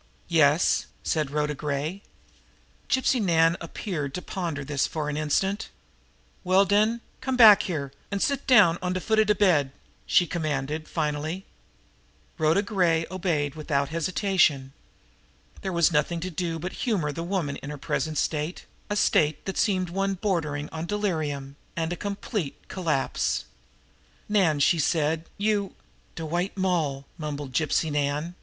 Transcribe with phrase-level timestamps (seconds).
[0.29, 2.01] "Yes," said Rhoda Gray.
[2.89, 5.69] Gypsy Nan appeared to ponder this for an instant.
[6.43, 9.71] "Well den, come back here an' sit down on de foot of de bed,"
[10.07, 11.45] she commanded finally.
[12.39, 14.73] Rhoda Gray obeyed without hesitation.
[15.61, 19.45] There was nothing to do but humor the woman in her present state, a state
[19.45, 23.45] that seemed one bordering on delirium and complete collapse.
[24.27, 25.75] "Nan," she said, "you"
[26.15, 28.33] "De White Moll!" mumbled Gypsy Nan.